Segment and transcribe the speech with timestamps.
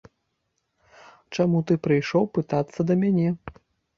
[1.35, 3.29] Чаму ты прыйшоў пытацца да мяне?